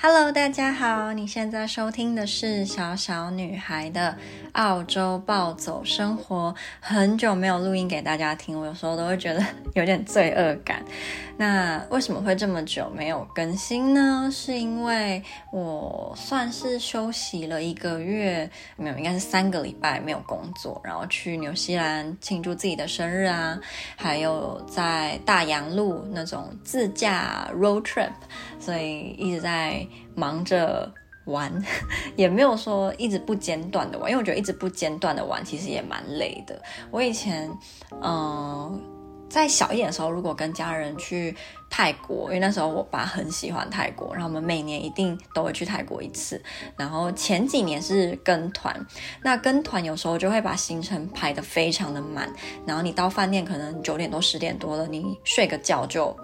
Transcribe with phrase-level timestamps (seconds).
[0.00, 4.16] Hello，大家好，你现在收听的是小小女孩的
[4.52, 6.54] 澳洲暴走生活。
[6.80, 9.44] 很久没有录音给大家听，我有时候都会觉得
[9.74, 10.82] 有点罪恶感。
[11.36, 14.28] 那为什么会这么久没有更新呢？
[14.30, 23.58] 是因为我算是休息了一个月，没有，应该是三个礼拜没有工作，然后去纽西兰庆祝自己的生日啊，
[23.96, 28.12] 还有在大洋路那种自驾 road trip，
[28.60, 29.86] 所以一直在。
[30.14, 30.92] 忙着
[31.24, 31.52] 玩，
[32.16, 36.60] 也没有说一直不间断的玩，因为我觉得一直不间断的玩其实也蛮累的。
[36.90, 37.48] 我以前，
[37.90, 38.80] 嗯、呃，
[39.28, 41.34] 在小一点的时候，如果跟家人去
[41.70, 46.42] 泰国，因为那时候我爸很喜欢泰国，然后我们每年一定都会去泰国一次。
[46.76, 48.74] 然后前几年是跟团，
[49.22, 52.30] 那跟团有时候就会把行程排得非常的满，
[52.66, 56.14] 然后你到饭店可能九点多十点多了，你睡个觉就。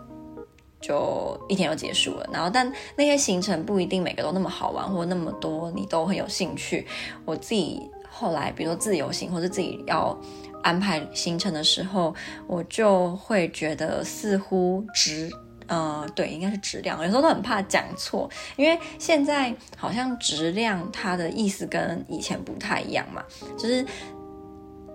[0.80, 6.86] 就一天就结束了，然后但那些行程不一定每个都那么好玩，或那么多你都很有兴趣。
[7.24, 10.16] 我自己后来，比如说自由行，或者自己要
[10.62, 12.14] 安排行程的时候，
[12.46, 15.30] 我就会觉得似乎质，
[15.66, 17.02] 呃，对，应该是质量。
[17.02, 23.22] 有时候都很怕讲错，因为现在好像质量它的意思跟以前不太一样嘛，
[23.58, 23.84] 就是。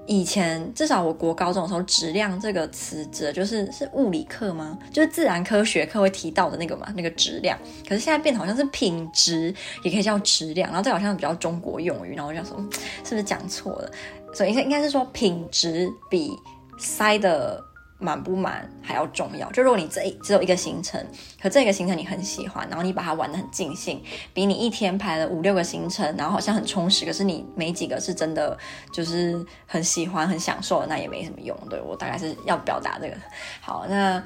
[0.06, 4.78] 以前至少我国高中的时候，质量这个词指的就是是物理课吗？
[4.92, 7.58] 就是自然科学课会提到的那个嘛，那个质量。
[7.88, 10.70] 可是现在变得好像是品质，也可以叫质量。
[10.70, 12.58] 然后这好像比较中国用语，然后我想说，
[13.04, 13.92] 是不是讲错了？
[14.34, 16.32] 所以应该应该是说品质比
[16.78, 17.64] 塞的。
[18.00, 19.50] 满不满还要重要。
[19.54, 21.02] 就如果你这只有一个行程，
[21.44, 24.02] 可这个行程你很喜欢，然后你把它玩得很尽兴，
[24.34, 28.58] 比你一天排了五六个行程，然后好像很充实，可是你没几个是真的
[28.94, 31.58] 就是很喜欢、很享受的，那也没什么用。
[31.70, 33.16] 对，我大概是要表达这个。
[33.60, 34.24] 好，那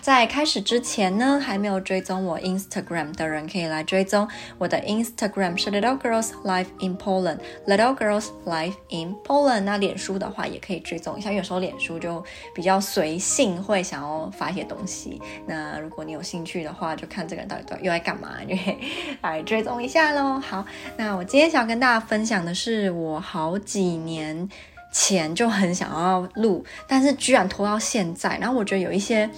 [0.00, 9.62] 在开始之前呢，还没有追踪我 Instagram 的人可以来追踪我的 Instagram 是 Little Girls Life in Poland，Little Girls Life in Poland。
[9.62, 12.24] 那脸书的话也可以追踪一下，有时候脸书就
[12.54, 13.18] 比较随。
[13.20, 18.78] 性会想要发一些东西，那如果你有兴趣的话，就看这个人到底又在干嘛，因 为
[19.22, 20.38] 来追踪一下喽。
[20.38, 20.64] 好，
[20.96, 24.48] 那我今天想跟大家分享的是，我好几年
[24.92, 28.36] 前就很想要录，但是居然拖到现在。
[28.38, 29.28] 然后我觉得有一些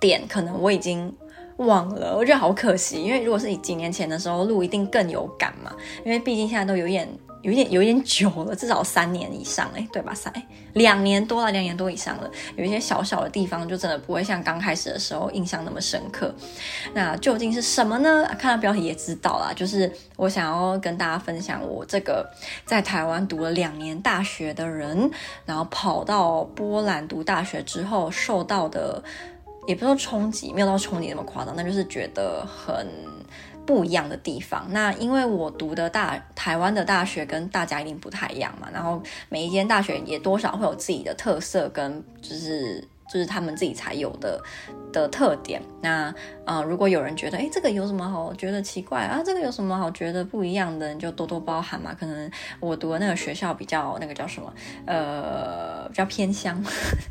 [0.00, 1.14] 点可能我已经
[1.56, 3.02] 忘了，我觉得好可惜。
[3.02, 5.72] 因为如果是以几年前的时候录，一定更有感嘛。
[6.04, 7.08] 因为毕竟现在都有点。
[7.44, 10.14] 有点有点久了，至少三年以上哎，对吧？
[10.14, 10.32] 三
[10.72, 12.30] 两年多了，两年多以上了。
[12.56, 16.34] 有一些小小的地方，就真的不会像刚开始的时候印象那么深刻。
[16.94, 18.24] 那究竟是什么呢？
[18.38, 22.26] 看到标题也知道啦，就是我想要跟大家分享我这个
[22.64, 25.10] 在台湾读了两年大学的人，
[25.44, 29.04] 然后跑到波兰读大学之后受到的，
[29.66, 32.88] 也不说冲击，没有到冲击那么夸张，那就是觉得很。
[33.66, 44.40] 不一样的地方，那因为我读的大台湾的大学跟大家一定不太一样嘛，然后每一间大学也多少会有自己的特色跟就是就是他们自己才有的
[44.92, 45.62] 的特点。
[45.80, 46.14] 那
[46.46, 51.94] 呃，如果有人觉得诶这个有什么好觉得奇怪啊，这个有什么好觉得不一样的，你就多多包涵嘛。
[51.98, 54.52] 可能我读的那个学校比较那个叫什么
[54.86, 56.62] 呃比较偏乡，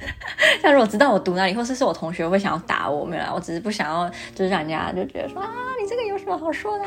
[0.62, 5.50] 但如果知道我读哪里，或是是我同学会想要打我，没有啦，我只是不想要就是让人家就觉得说啊
[5.82, 6.86] 你这个有什么好说的？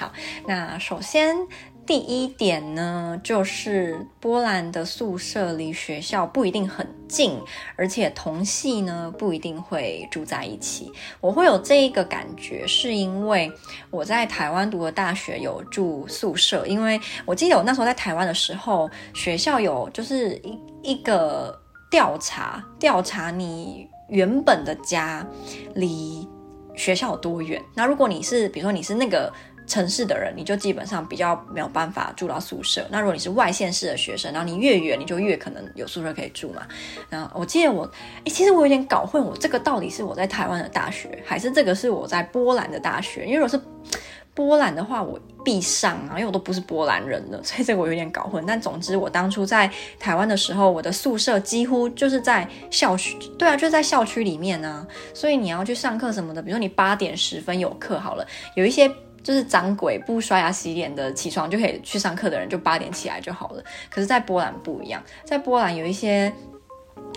[0.00, 0.10] 好，
[0.46, 1.36] 那首先。
[1.86, 7.36] 第一点呢，就是波兰的宿舍离学校不一定很近，
[7.74, 10.92] 而且同系呢不一定会住在一起。
[11.20, 13.50] 我会有这一个感觉，是因为
[13.90, 21.60] 我在台湾读的大学有住宿舍，因为我记得我那时候在台湾的时候，学校有就是一一个
[21.90, 25.26] 调查，调查你原本的家
[25.74, 26.28] 离
[26.76, 27.60] 学校有多远。
[27.74, 29.32] 那如果你是，比如说你是那个。
[29.70, 32.84] 城市的人，你就基本上比较没有办法住到宿舍。
[32.90, 36.62] 那如果你是外县市的学生，然后你越远，你就越可能有宿舍可以住嘛。
[37.08, 37.88] 然后我记得我，
[38.24, 43.24] 诶，其实我有点搞混，我这个到底是我在台湾的大学，还是这个是我在波兰的大学？
[43.24, 43.60] 因为如果是
[44.34, 48.44] 波兰的话，我必上啊，因为我都不是波兰人了，所以这个我有点搞混。
[48.44, 54.84] 但总之，我当初在台湾的时候，我的宿舍几乎就是在校区，对啊，就在校区里面啊。
[55.14, 58.90] 所以你要去上课什么的，比如说你八点十分有课好了，有一些。
[59.22, 63.62] 就是长鬼不刷牙洗脸的，起床就可以去上课的人，就八点起来就好了。
[63.90, 66.32] 可是，在波兰不一样，在波兰有一些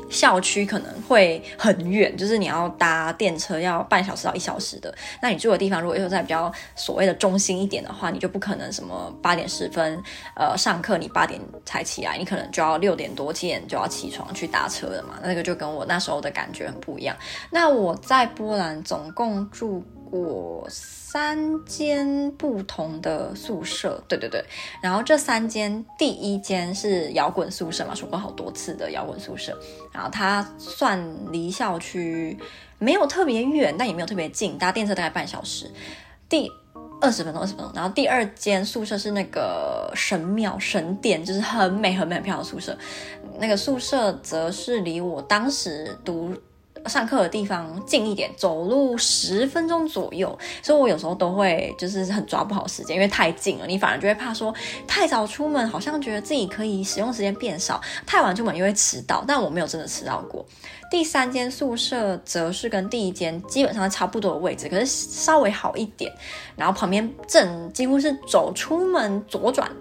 [0.09, 4.93] 校区可能会很远，就是你要搭电车要半小时到一小时的。
[5.21, 10.01] 那你住的地方如果又在比较所谓的中心一点的话，你就不可能什么八点十分
[10.35, 15.19] 呃上课，你八点才起来，你可能就要六点多七点就要起床去搭车了嘛。
[15.23, 17.15] 那个就跟我那时候的感觉很不一样。
[17.49, 19.83] 那我在波兰总共住。
[20.13, 24.45] 过三间不同的宿舍，对对对。
[24.79, 29.59] 然后这三间，第一间是摇滚宿舍嘛，说过好多次的摇滚宿舍。
[29.91, 32.37] 然后它算离校区
[32.77, 35.67] 没有特别远，但也没有特别近，搭电车大概半小时。
[36.29, 36.47] 第
[37.01, 37.71] 二十分钟，二十分钟。
[37.73, 42.77] 然后第二间宿舍是那个神庙神殿，就是很美很美很漂亮的宿舍。
[43.39, 46.31] 那个宿舍则是离我当时读。
[46.85, 54.53] 上课的地方近一点，走路十分钟左右，所以我有时候都会就是很抓不好时间，因为太近了，你反而就会怕说
[54.85, 60.45] 太早出门，好像觉得自己可以使用时间变少；太晚出门又会迟到，但我没有真的迟到过。
[60.91, 66.11] 第三间宿舍则是跟第一间基本上差不多的位置，可是稍微好一点，
[66.55, 69.71] 然后旁边正几乎是走出门左转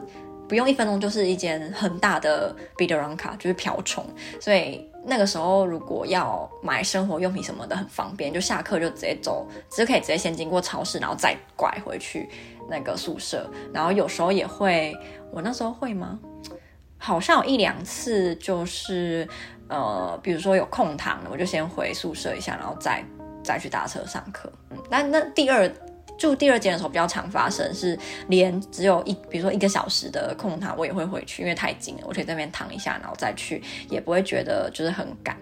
[0.49, 4.07] 不用一分钟就是一间很大的 Biedronka，就是瓢虫，
[4.41, 4.89] 所以。
[5.05, 12.29] 那个时候，如果要买生活用品什么的，很方便，就下课就直接走，只可以直接先经过超市，然后再拐回去
[12.69, 13.51] 那个宿舍。
[13.73, 14.95] 然后有时候也会，
[15.33, 16.19] 我那时候会吗？
[16.99, 19.29] 好像有一两次，就是
[19.69, 23.05] 呃，比如说有空堂，我就先回宿舍一下，然后再
[23.43, 24.53] 再去搭车上课。
[24.71, 25.71] 嗯，那那第二。
[26.23, 27.99] 住第二间的时候比较常发生，是
[28.29, 33.61] 连只有一，比如说一个小时的空堂，我也会回去，因为太近了，我可以在那边躺一下，然后再去，
[33.91, 35.37] 也不会觉得就是很赶。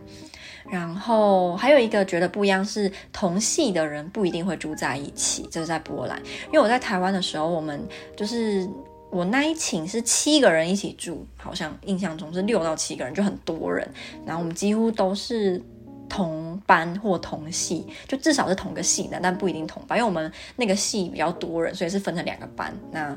[0.70, 6.18] 然后还有一个觉得不一样是，同系的人不一定会住在一起，这是在波兰。
[6.46, 7.86] 因为我在台湾的时候，我们
[8.16, 8.66] 就是
[9.10, 13.86] 我那一寝是七个人一起住，好像印象中是六到七个人，就很多人。
[14.24, 15.62] 然后我们几乎都是。
[16.10, 22.74] 同班或同系，就至少是同个系的，但不一定同班，因为我们那个系比较多人，所以是分成两个班。
[22.90, 23.16] 那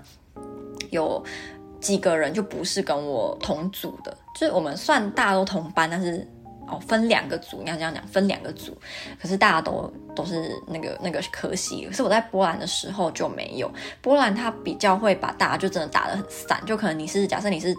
[0.91, 1.21] 有
[1.81, 6.25] 几个人就不是跟我同组的，就是我们算大家都同班，但是
[6.67, 8.77] 哦分两个组，应该这样讲，分两个组。
[9.19, 13.69] 可是大家都都是那个那个科系，可是我在波兰的时候就没有。
[14.01, 17.75] 波兰它比较会把大家就真的打得很散，就可能你是假设你是。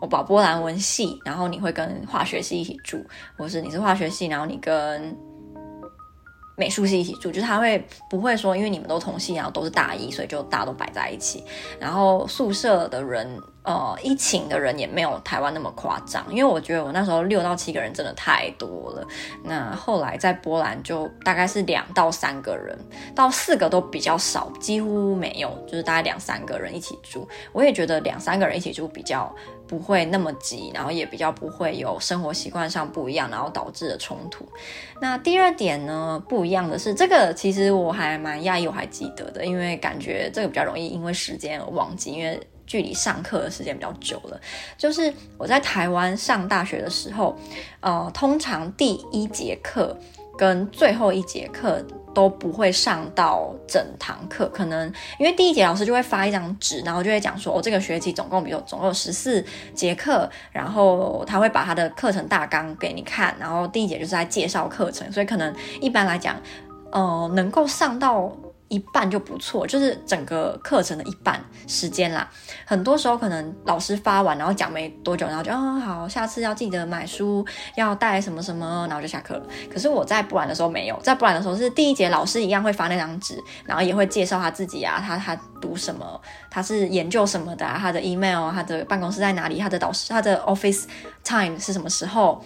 [0.00, 3.04] 我保波兰文系，然后你会跟化学系一起住，
[3.36, 5.16] 或是你是化学系，然后你跟
[6.56, 11.44] 美术系一起住，就是他会不会说，因为你们都同系，然后都是大一，所以就大家都摆在一起。
[11.78, 19.06] 然后宿舍的人，呃，一寝的人也没有台湾那么夸张，因为我觉得我那时候六到七个人真的太多了。
[19.44, 22.76] 那后来在波兰就大概是两到三个人，
[23.14, 27.28] 到四个都比较少，几乎没有，就是大概两三个人一起住。
[27.52, 29.32] 我也觉得两三个人一起住比较。
[29.68, 34.48] 不会那么急，然后也比较不会有生活习惯上不一样，然后导致的冲突。
[35.00, 44.40] 那第二点呢，不一样的是，这个其实我还蛮讶异，我还记得的，因为感觉这个比较容易因为时间而忘记，因为距离上课的时间比较久了。
[44.76, 47.36] 就是我在台湾上大学的时候，
[47.80, 49.96] 呃，通常第一节课
[50.38, 51.84] 跟最后一节课。
[52.14, 66.34] 都不会上到整堂课，可能因为第一节老师就会发一张纸，然后就会讲说，哦，这个学期总共比如总共有十四节课，然后他会把他的课程大纲给你看，然后第一节就是在介绍课程，所以可能一般来讲，
[66.90, 68.32] 呃，能够上到。
[68.68, 72.28] 一半就不错，就是整个课程的一半时间啦。
[72.66, 77.44] 很多时候可能老师发完，然后讲没多久，然后就嗯、好，下次要记得买书，
[77.76, 79.46] 要带什么什么，然后就下课了。
[79.72, 86.20] 可是我在波兰的时候没有，在波兰的时候是第一节老师一样会发那张纸，然后也会介绍他自己啊，他他读什么，
[86.50, 90.84] 他是研究什么的啊，他的 email，他的办公室在哪里，他的导师，他的 office
[91.24, 92.44] time 是什么时候。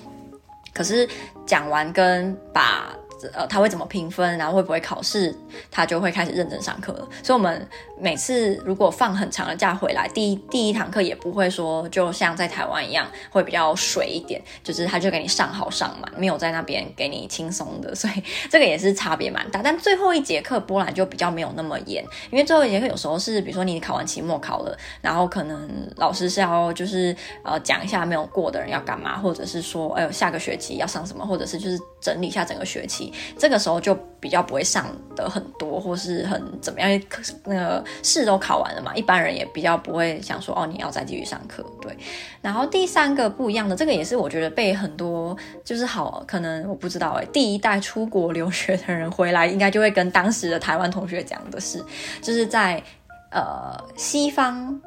[0.75, 1.07] 可是
[1.45, 2.93] 讲完跟把。
[3.33, 5.35] 呃，他会怎么评分，然后会不会考试，
[5.71, 7.09] 他就会开始认真上课了。
[7.23, 7.67] 所以，我们
[7.99, 17.95] 每次如果放很长的假回来，第一第一堂课也不会说，就像在台湾一样，会比较水一点，就是他就给你上好上满，没有在那边给你轻松的。
[17.95, 19.61] 所以， 这个也是差别蛮大。
[19.62, 27.14] 但最后一节课，波兰就比较没有那么严，因为最后一节课有时候是，比如说你考完期末考了，然后可能老师是要就是
[27.45, 33.11] 呃讲一下没有过的人要干嘛，或者是说，哎呦下个学期要上什么，或者是就是整理一下整个学期。
[33.38, 37.00] 这个时候就比较不会上的很多，或是很怎么样，
[37.44, 41.64] 那个试都考完了嘛，一般人也比较不会想说哦，你要再继续上课。
[41.80, 41.97] 对，
[42.42, 51.82] 然后第三个不一样的，这个也是我觉得被很多就是好，可能我不知道诶，第一代出国留学的人回来，应该就会跟当时的台湾同学讲的是，
[52.21, 52.82] 就是在
[53.30, 54.80] 呃西方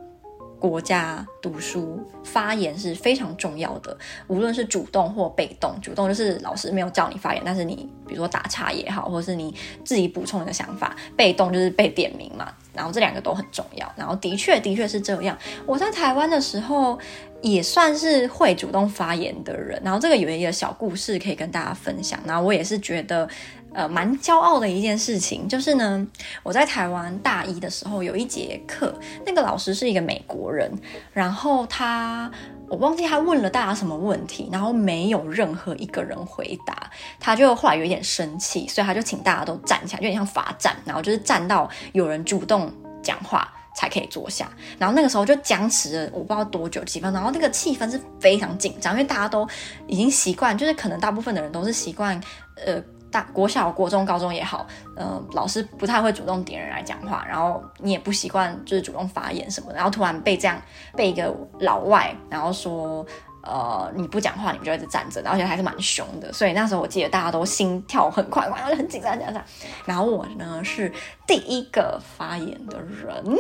[0.59, 5.79] 国家读书发言是非常重要的，无论是主动或被动。
[5.79, 12.51] 主动就是老师没有叫你发言，但是你比如说打岔也好，或是你自己补充你的想法；被动就是被点名嘛。
[12.73, 13.93] 然后这两个都很重要。
[13.95, 15.37] 然后的确的确是这样。
[15.67, 16.97] 我在台湾的时候
[17.43, 19.79] 也算是会主动发言的人。
[19.85, 22.19] 然后这个有一个小故事可以跟大家分享。
[22.25, 23.29] 然后我也是觉得。
[23.77, 26.07] 呃，蛮骄傲的一件事情，就是呢，
[26.43, 30.71] 我在台湾大一的时候有一节课，那个老师是一个美国人，
[31.11, 32.31] 然然后他，
[32.69, 36.89] 我忘记他问了大家什么问题，然后没有任何一个人回答，
[37.19, 42.71] 他就后来有一点生气，所以他就请大家都站起来，就有点像罚站，然后就是站到有人主动
[43.03, 44.49] 讲话才可以坐下，
[44.79, 49.45] 然后那个时候就僵持了我不知道多久几分，然后那个气氛是非常紧张，因为大家都
[49.87, 52.17] 已经习惯，就是可能大部分的人都是习惯，
[52.65, 52.81] 呃。
[53.15, 54.67] 大国小、国中、高中也好，
[54.97, 60.61] 嗯、老师不太会主动点人来讲话，然后你也不习惯就是主动发言什么的，然后突然被这样
[60.97, 63.05] 被一个老外，然后说。
[63.47, 66.33] 呃，你不讲话，你们就一直站着，而且还是蛮凶的。
[66.33, 69.39] 所以那时候我记得大家都心跳很快，然后就很紧张，紧张。
[69.85, 70.91] 然后我呢是
[71.27, 73.37] 第一个发言的人，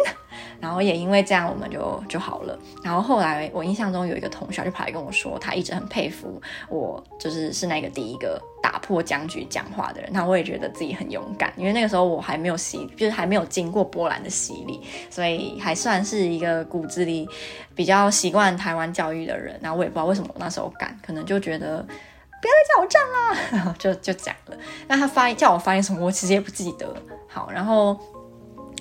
[0.59, 2.55] 然后也因为这样，我们就就好了。
[2.83, 6.39] 然后后来我印象中有一个同学就跑来跟我说，他一直很佩服
[6.69, 10.09] 我，就是是那个第一个打破僵局讲话的人。
[10.11, 17.27] 那我也觉得自己很勇敢，因为那个时候我还没有洗，就是还没有经过波兰的洗礼，所以还算是一个骨子里
[17.73, 19.59] 比较习惯台湾教育的人。
[19.61, 19.89] 然后我也。
[19.95, 21.81] 不知道为什么我那时候敢，可能就觉得
[22.41, 23.01] 不要再叫我站
[23.63, 24.57] 了， 就就讲了。
[24.89, 26.93] 那他发叫我发言什么，我其实也不记得。
[27.29, 27.97] 好，然后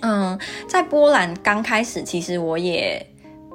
[0.03, 0.37] 嗯，
[0.69, 3.07] 在波兰刚开始，其实我也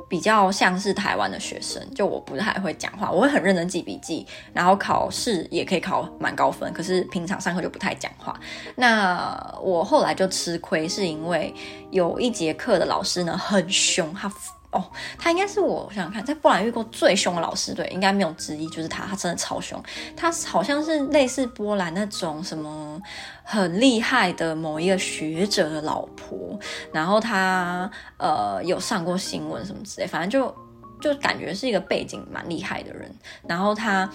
[0.10, 8.38] 比较像是台湾的学生，就我不太会讲话，我会很认真记笔记，然后考试也可以考蛮高分，可是平常上课就不太讲话。
[8.75, 11.54] 那我后来就吃亏，是因为
[11.92, 14.30] 有一节课的老师呢很凶，他。
[14.72, 19.82] 哦，他应该是我想想看，在波兰遇过最凶的老师，对，应该没有之一，就是他，他真的超凶。
[20.16, 23.02] 他好像是类似波兰那种什么
[23.44, 26.60] 很厉害的某一个学者的老婆，
[26.94, 30.56] 然后他呃有上过新闻什么之类，反正就
[31.02, 33.12] 就感觉是一个背景蛮厉害的人。
[33.48, 34.10] 然后他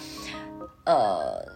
[0.85, 1.53] 呃。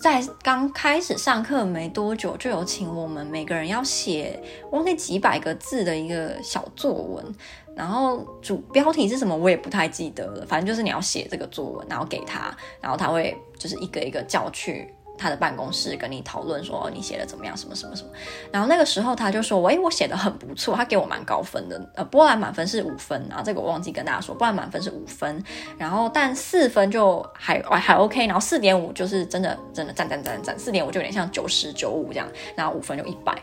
[0.00, 4.40] 在刚开始上课没多久，就有请我们每个人要写，
[4.70, 7.34] 忘记几百个字的一个小作文，
[7.78, 14.92] 然后主标题是什么我也不太记得了，反正就是你要写这个作文，然后给他，然后他会就是一个一个叫去。
[15.20, 18.10] 他的办公室跟你讨论说你写的怎么样，什么什么什么，
[18.52, 25.42] 然后那个时候他就说，喂，我写的很不错，他给我蛮高分的，呃，波兰满分是五分，然后这个我忘记跟大家说，波兰满分是五分，
[25.76, 33.36] 然后但四分就还还 OK，然后四点五就是真的真的赞赞赞赞，四点五就有点像九十九五这样，然后五分就一百。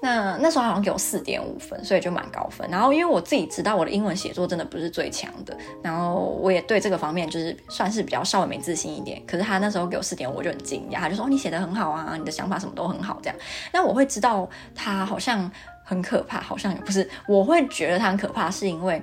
[0.00, 2.68] 那那时候好像给我四点五分，所以就蛮高分。
[2.70, 9.22] 然后因为我自己知道我的英文写作真的不是最强的，然后我也对这个方面就是算是比较稍微没自信一点。
[9.26, 13.36] 可是他那时候给我四点五，我就很惊讶，他就说：“哦，你写的很好啊，你的想法什么都很好。”这样，
[13.72, 15.50] 那我会知道他好像
[15.84, 19.02] 很可怕，好像也不是，我会觉得他很可怕，是因为。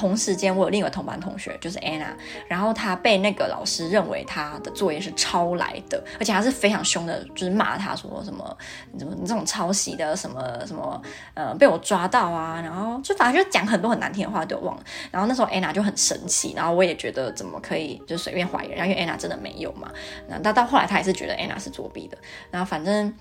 [0.00, 2.06] 同时间，我有另一个同班同学，就是 Anna，
[2.48, 8.56] 然后她被那个老师认为她的作业是抄来的，而且她是非常凶的，就是骂她说什么
[8.92, 10.98] 你怎么你这种抄袭的什么什么
[11.34, 14.82] 呃被我抓到啊，然后就反正就讲很多很难听的话，都忘了。
[15.10, 19.90] 然后那时候 Anna 就很生气，然后我也觉得怎么可以就随便怀疑人，然后因为 Anna 真的没有嘛。
[20.28, 22.16] 那到到后来，他也是觉得 Anna 是作弊的。
[22.50, 23.14] 然后反正。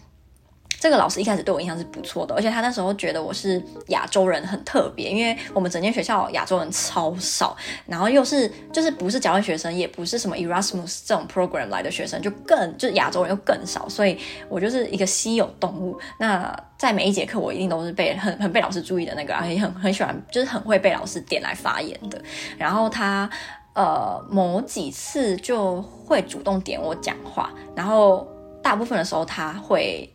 [0.79, 15.99] 这个老师一开始对我印象是不错的，而且他那时候觉得我是亚洲人很特别，因为我们整间学校亚洲人超少，然后又是就是不是交换学生，也不是什么 Erasmus 这种 program 来的学生，就更就是亚洲人又更少，所以我就是一个稀有动物。
[16.17, 22.21] 那在每一节课，我一定都是被很很被老师注意的那个，而且很很喜欢，就是很会被老师点来发言的。
[22.57, 23.29] 然后他
[23.73, 28.25] 呃某几次就会主动点我讲话，然后
[28.63, 30.09] 大部分的时候他会。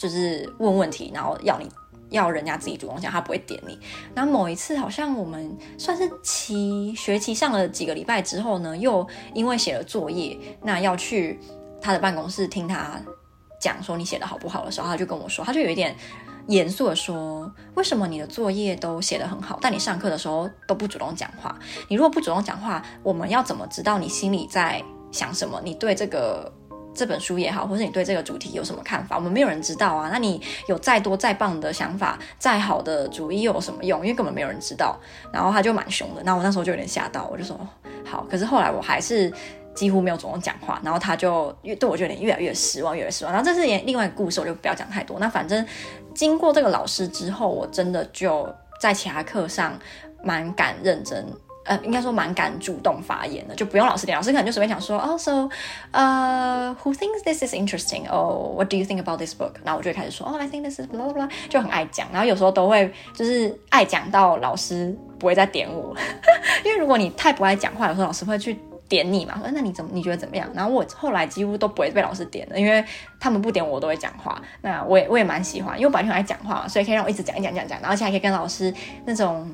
[0.00, 1.68] 就是问问题，然后要你
[2.08, 3.78] 要人家自己主动讲，他不会点你。
[4.14, 11.38] 然后某一次，好像我们算是期学期上了几个礼拜之后呢，又因为写了作业，那要去
[11.82, 12.98] 他的办公室听他
[13.60, 15.94] 讲说你写的好不好的时候，他就跟我说，他就有一点
[16.46, 21.54] 严肃的说，为什么你的作业都写得很好，但你上课的时候都不主动讲话？
[21.88, 25.60] 你如果不主动讲话，我们要怎么知道你心里在想什么？
[25.62, 26.50] 你对这个。
[26.94, 29.16] 这本书也好，或是你对这个主题有什么看法？
[29.16, 30.10] 我们没有人知道啊。
[30.12, 34.00] 那你有再多再棒的想法，再好的主意又有什么用？
[34.00, 34.98] 因为根本没有人知道。
[35.32, 36.22] 然后他就蛮凶的。
[36.24, 37.58] 那我那时候就有点吓到，我就说
[38.04, 38.26] 好。
[38.30, 39.32] 可是后来我还是
[39.74, 40.80] 几乎没有主动讲话。
[40.84, 43.32] 然后他就越对我就有点越来越失望，越来越失望。
[43.32, 45.18] 然后这是另外一个故事，我就不要讲太多。
[45.18, 45.64] 那反正
[46.14, 48.48] 经过这个老师之后，我真的就
[48.80, 49.78] 在其他课上
[50.22, 51.24] 蛮敢认真。
[51.70, 55.48] 呃，应该说蛮敢主动发言的，就不用老师点，老师可能就随便讲说哦 so
[55.92, 59.52] 呃 who thinks this is interesting？Oh, what do you think about this book？
[59.62, 65.94] 然后我就会开始说，哦、oh,，I think this is blah blah blah，就很爱讲，然后有时候都会就是爱讲到老师不会再点我，
[66.66, 68.58] 因为如果你太不爱讲话，有时候老师会去
[68.88, 70.50] 点你嘛，说那你怎么你觉得怎么样？
[70.52, 72.84] 然后我后来几乎都不会被老师点了，因为
[73.20, 74.42] 他们不点我，我都会讲话。
[74.62, 78.74] 那我也我也蛮喜欢，因为我本来就很爱讲话，所以可以让我一直讲一讲讲讲，然后而且还可以跟老师
[79.04, 79.48] 那种。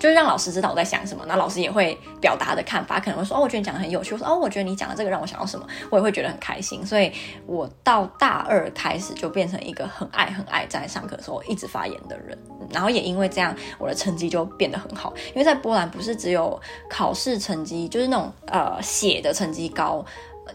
[0.00, 6.84] 就是让老师知道我在想什么，那老师也会表达的看法，可能会说哦，我觉得你讲的很有趣，我说哦，我觉得你讲的这个让我想到什么，我也会觉得很开心。
[6.84, 7.12] 所以
[7.46, 12.36] 我到大二开始就变成一个很爱很爱在上课的时候一直发言的人，
[12.72, 15.12] 然后也因为这样，我的成绩就变得很好。
[15.28, 20.02] 因为在波兰不是只有考试成绩，就是那种呃写的成绩高。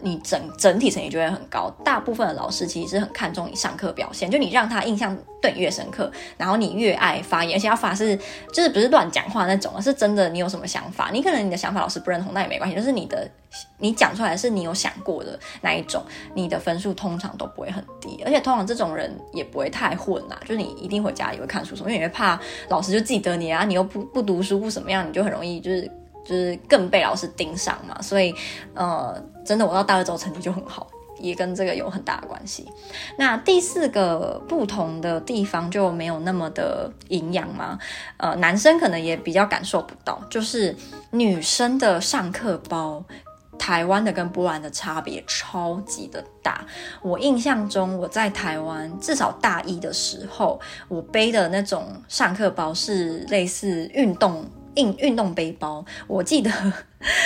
[0.02, 8.16] 你整整体成绩就会很高，大部分的老师其实是很看重你上课表现，就你让他印象对你越深刻，然后你越爱发言，而且要发是
[8.52, 13.28] 就是不是乱讲话那种，而是真的你有什么想法，你可能你的想法老师不认同，那也没关系，就是你的
[13.78, 16.02] 你讲出来是你有想过的那一种，
[16.34, 22.38] 你的分数通常都不会很低，而且通常这种人也不会太混啦，就是你一定回家也会看书什么，因为你会怕
[22.68, 25.90] 老师就记得你啊，你又不不读书不怎么样，你就很容易就是。
[26.26, 28.34] 就是更被老师盯上嘛，所以
[28.74, 30.88] 呃，真的我到大二之后成绩就很好，
[31.20, 32.66] 也跟这个有很大的关系。
[33.16, 37.78] 那第四个不同的地方就没有那么的营养吗？
[38.16, 40.74] 呃，男生可能也比较感受不到，就是
[41.12, 43.02] 女生的上课包，
[43.56, 46.66] 台湾的跟波兰的差别超级的大。
[47.02, 54.44] 我印象中我在台湾至少大一的时候，我背的那种上课包是类似运动。
[54.76, 56.50] 运运动背包，我记得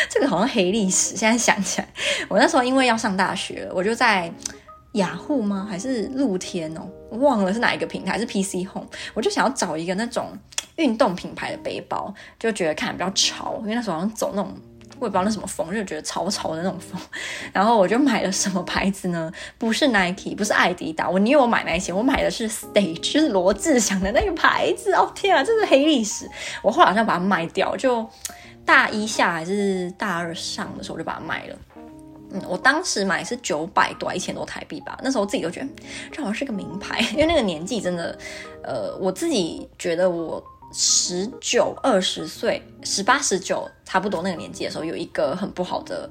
[0.09, 1.15] 这个好像黑历史。
[1.15, 1.89] 现在想起来，
[2.29, 4.33] 我那时候因为要上大学，我就在
[4.93, 5.67] 雅虎吗？
[5.69, 6.89] 还是露天哦？
[7.19, 8.89] 忘了是哪一个平台，是 PC Home。
[9.15, 10.29] 我就想要找一个那种
[10.77, 14.55] 运动品牌的背包，就觉得看比较潮，因为那时候好像走那种。
[15.01, 17.01] 我也不知道那什么风，就觉得潮潮的那种风，
[17.53, 19.33] 然后我就买了什么牌子呢？
[19.57, 24.93] 不是 Nike，不是艾迪达，我因为我买那些，我买的是 Stage，就是罗志祥的那个牌子。
[24.93, 26.29] 哦天啊，这是黑历史！
[26.63, 28.07] 我后来好像把它卖掉，就
[28.65, 31.57] 大一下还是大二上的时候就把它卖了。
[32.33, 34.99] 嗯，我当时买是九百多，一千多台币吧。
[35.03, 35.67] 那时候自己都觉得
[36.13, 38.19] 这好像是个名牌，因为那个年纪真的，
[38.63, 40.45] 呃，我自己觉得我。
[40.73, 46.09] 十九、二十岁，十八、十九，差不多那个年纪的时候，有一个很不好的、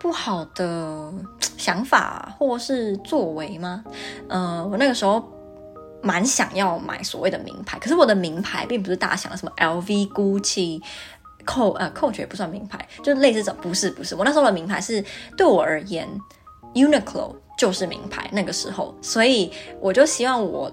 [0.00, 1.12] 不好的
[1.56, 3.84] 想法或是作为吗？
[4.28, 5.22] 呃，我那个时候
[6.02, 10.82] 蛮想要买所谓的名牌，可是我的名牌并不是大家想的什么 LV、Gucci、
[11.46, 14.16] Co 呃 Coach 也不算名牌，就类似这种，不是不是。
[14.16, 15.04] 我那时候的名牌是
[15.36, 16.08] 对我而言
[16.74, 20.72] ，Uniqlo 就是名牌，那个时候，所以我就希望我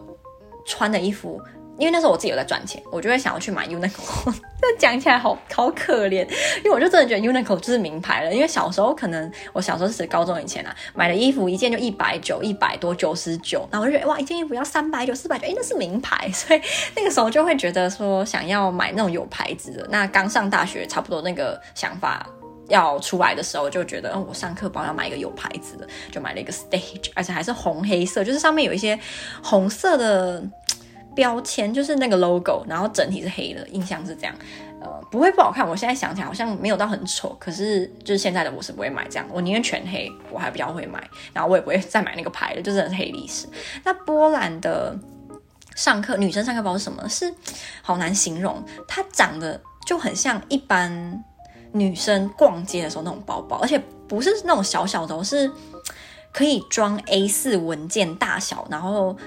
[0.66, 1.40] 穿的衣服。
[1.78, 4.34] 因为那时候我自己有在赚钱，我就会想要去买 Uniqlo。
[4.60, 8.34] 这讲起来好好可怜，因为我就真的觉得 Uniqlo 就是名牌了。
[8.34, 16.30] 因为小时候可能我小时候是高中以前啊，买的衣服一件就一百九、一百多、九十九，然后我就觉得哇，一件衣服要三百九、四百九，哎，那是名牌。
[16.34, 16.62] 所以
[16.96, 19.88] 那个时候就会觉得说想要买那种有牌子的。
[19.92, 22.28] 那刚上大学差不多那个想法
[22.70, 29.00] 要出来的时候，就觉得嗯，我上课包要买一个有牌子的，就买了一个 Stage，而且还是红黑色，就是上面有一些
[29.44, 30.44] 红色的。
[31.18, 34.36] 标签就是那个 logo，然后整体是黑的，印象是这样，
[34.80, 35.68] 呃，不会不好看。
[35.68, 43.48] 我现在想起来好像没有到很丑，可是就是现在的我是不会买这样，我宁愿全黑，我还比较会买，然后我也不会再买那个牌的，就真的是黑历史。
[43.84, 44.96] 那波兰的
[45.76, 47.10] 上课女生上课包是什么？
[47.10, 47.34] 是
[47.82, 51.24] 好难形容，它长得就很像一般
[51.72, 55.52] 女生逛街的时候那种包包，而且不是那种小小的，是
[56.32, 59.18] 可以装 A4 文件大小，然后。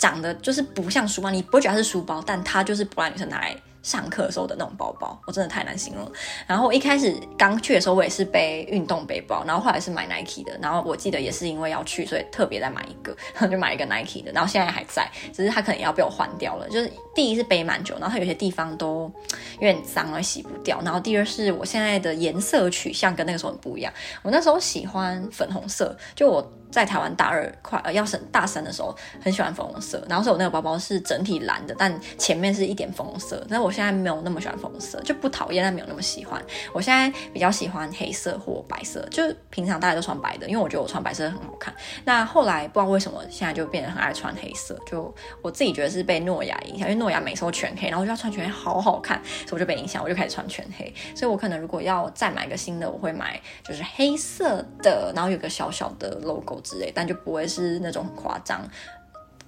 [0.00, 6.12] 长得就是不像书包，你不会觉得它是书包，但它就是不让女生拿来上课的时候的那种包包，我真的太难形容了。
[6.46, 10.58] 然后一开始刚去的时候，我也是背运动背包，然后后来是买 Nike 的。
[10.60, 14.32] 然后我记得也是因为要去，所以特别再买一个，然 后就买一个 Nike 的。
[14.32, 16.68] 然后现在还在，只是它可能要被我换掉了。
[16.68, 19.10] 就是第一是背蛮久，然后它有些地方都
[19.54, 20.80] 有点脏了，洗不掉。
[20.84, 23.92] 然后第二是我现在的颜色取向跟那个时候很不一样。
[24.22, 26.52] 我那时候喜欢粉红色，就我。
[26.70, 33.44] 在台湾大二快呃要升大三的时候，很喜欢粉红色，然后所以我那个包包是整体蓝的，但前面是一点粉红色。
[33.50, 36.42] 但我我现在没有那么喜欢粉红色，就不讨厌，但没有那么喜欢。
[36.72, 41.72] 我现在比较喜欢黑色或白色，就平常大家都穿白的，因为我觉得我穿白色很好看。
[42.04, 50.92] 那后来不知道为什么现在就变得很爱穿黑色，就我自己觉得是被诺亚影响，因为诺亚每次都全黑，然后我就要穿全黑，好好看，所以我就被影响，我就开始穿全黑。
[51.14, 56.60] 所以我可能如果要再买一个新的，我会买就是黑色的，然后有个小小的 logo。
[56.64, 58.60] 之类，但就不会是那种很夸张，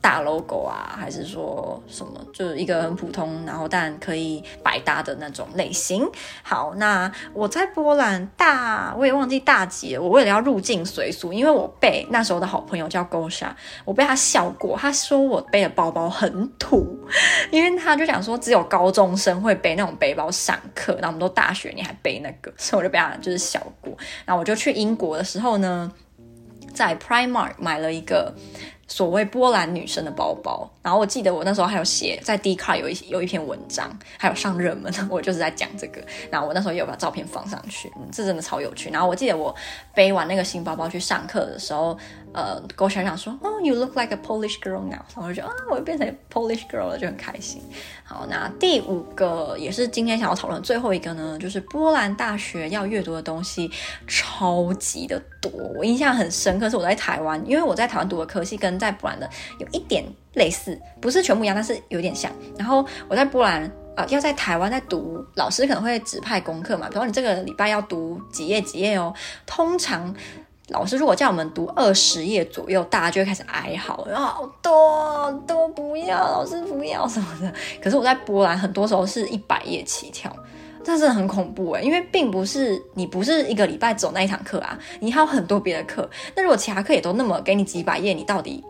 [0.02, 6.04] 大 logo 啊，还是说什么，就是一个很普通，然后但可以百搭的那种类型。
[6.42, 10.02] 好，那我在波兰大，我也忘记大几了。
[10.02, 13.50] 我为了要入境随俗，因为我被那时候的好朋友叫 Gosha，
[13.84, 16.98] 我被他笑过，他说我背的包包很土，
[17.52, 23.96] 因为他就讲说只有高中生会背那种背包上课，然后我们都大学，你还背那个， 所以我就被他就是笑过。
[24.26, 25.92] 然后我就去英国的时候呢，
[26.74, 28.34] 在 Primark 买了一个。
[28.92, 36.02] 所谓波兰女生的包包，然后我记得我那时候还有写在 d c a r 有一有一篇文章，还有上热门， 我就是在讲这个。
[36.30, 38.90] 然后我那时候也有把照片放上去，嗯，这真的超有趣。
[38.90, 39.54] 然后我记得我
[39.94, 41.96] 背完那个新包包去上课的时候，
[42.34, 47.60] 呃，跟我想想说，哦，You look like a Polish girl now，然后我就觉得啊，我又变成 Polish girl 了，就很开心。
[48.04, 53.70] 好，那第五个也是今天想要讨论最后一个呢，就是波兰大学要阅读的东西
[54.06, 55.50] 超级的多。
[55.76, 60.02] 我印象很深刻是我在台湾，因为我在台湾读的科系跟在波兰的有一点
[60.34, 62.32] 类似，不是全部一样，但是有点像。
[62.56, 69.12] 然后我在波兰呃要在台湾在读，老师可能会指派功课嘛，比如说你这个礼拜要读几页几页哦，
[69.44, 70.14] 通常。
[70.72, 77.52] 老师如果叫我们读二十页左右，大家就会开始哀嚎，然后好多都不要，老师不要什么的。
[77.82, 80.34] 可是我在波兰，很多时候是一百页起跳，
[80.82, 86.08] 这是很恐怖诶，因为并不是你不是一个礼拜走那一堂课啊，你还有很多别的课。
[86.34, 88.64] 那如果其他课也都那么给你几百页，你到底？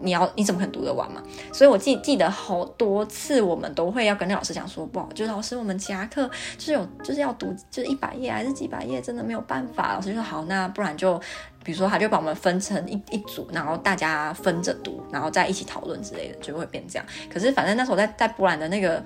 [0.00, 1.22] 你要你怎么可能读得完嘛？
[1.52, 9.94] 所以我记记得好多次，我们都会要跟那老师讲说，不好，就是老师，我们其他课就是有就是要读就是一百页还是几百页，真的没有办法。
[9.94, 11.20] 老师就说好，那不然就
[11.66, 17.04] 比如说他就把我们分成一一组，然后大家分着读，然后再一起讨论之类的，就会变这样。
[17.28, 19.02] 可是反正那时候在在波兰的那个。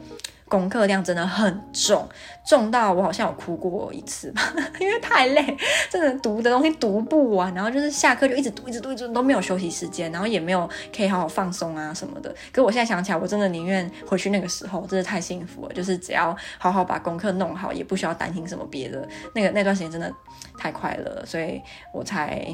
[0.51, 2.09] 功课量真的很重，
[2.45, 5.57] 重到我好像有哭过一次吧， 因为太累，
[5.89, 12.35] 真的读的东西读不完，然后就是下课就一直读，一直读，一直都没有休息时间，然后也没有可以好好放松啊什么的。
[12.51, 19.09] 可我现在想起来，我真的宁愿回去那个时候，真的太幸福了，就是只要好好把功课弄好，也不需要担心什么别的。
[19.37, 20.13] 那个那段时间真的
[20.59, 21.63] 太快乐了，所以
[21.95, 22.50] 我才。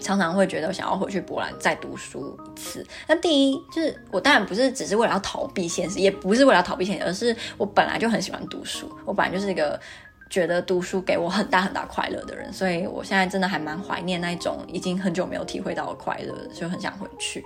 [0.00, 2.86] 常常会觉得想要回去波兰再读书一次。
[3.08, 8.90] 那第一就是我当然不是只是为了要逃避现实，也不是为了逃避现实，而是我本来就很喜欢读书。
[9.04, 9.80] 我本来就是一个
[10.28, 17.44] 觉得读书给我很大很大快乐的人，所以我现在真的还蛮怀念那种已经很久没有体会到的快乐，就很想回去。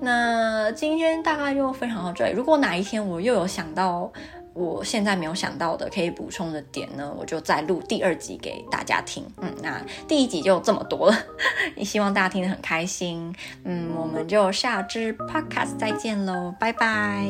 [0.00, 2.32] 那今天大概就分享到这里。
[2.32, 4.10] 如果哪一天我又有想到。
[4.52, 9.24] 我现在没有想到的可以补充的点呢，我就再录第二集给大家听。
[9.40, 11.16] 嗯，那第一集就这么多了，
[11.76, 13.34] 也 希望大家听得很开心。
[13.64, 17.28] 嗯，我们就下支 podcast 再见喽，拜拜。